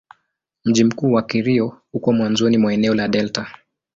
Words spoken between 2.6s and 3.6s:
eneo la delta.